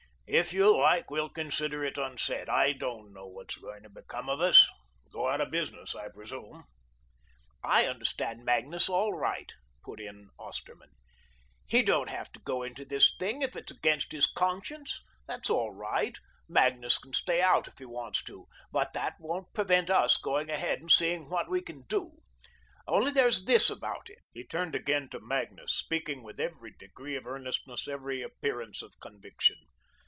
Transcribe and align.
If 0.33 0.53
you 0.53 0.77
like, 0.77 1.11
we'll 1.11 1.27
consider 1.27 1.83
it 1.83 1.97
unsaid. 1.97 2.47
I 2.47 2.71
don't 2.71 3.11
know 3.11 3.27
what's 3.27 3.57
going 3.57 3.83
to 3.83 3.89
become 3.89 4.29
of 4.29 4.39
us 4.39 4.65
go 5.11 5.27
out 5.27 5.41
of 5.41 5.51
business, 5.51 5.93
I 5.93 6.07
presume." 6.07 6.63
"I 7.65 7.85
understand 7.85 8.45
Magnus 8.45 8.87
all 8.87 9.13
right," 9.13 9.51
put 9.83 9.99
in 9.99 10.29
Osterman. 10.39 10.91
"He 11.67 11.81
don't 11.81 12.07
have 12.09 12.31
to 12.31 12.39
go 12.39 12.63
into 12.63 12.85
this 12.85 13.13
thing, 13.19 13.41
if 13.41 13.57
it's 13.57 13.73
against 13.73 14.13
his 14.13 14.25
conscience. 14.25 15.01
That's 15.27 15.49
all 15.49 15.73
right. 15.73 16.17
Magnus 16.47 16.97
can 16.97 17.11
stay 17.11 17.41
out 17.41 17.67
if 17.67 17.77
he 17.79 17.83
wants 17.83 18.23
to, 18.23 18.47
but 18.71 18.93
that 18.93 19.15
won't 19.19 19.53
prevent 19.53 19.89
us 19.89 20.15
going 20.15 20.49
ahead 20.49 20.79
and 20.79 20.89
seeing 20.89 21.27
what 21.29 21.49
we 21.49 21.59
can 21.61 21.81
do. 21.89 22.21
Only 22.87 23.11
there's 23.11 23.43
this 23.43 23.69
about 23.69 24.09
it." 24.09 24.19
He 24.31 24.45
turned 24.45 24.75
again 24.75 25.09
to 25.09 25.19
Magnus, 25.19 25.73
speaking 25.73 26.23
with 26.23 26.39
every 26.39 26.71
degree 26.79 27.17
of 27.17 27.27
earnestness, 27.27 27.85
every 27.85 28.21
appearance 28.21 28.81
of 28.81 28.97
conviction. 29.01 29.57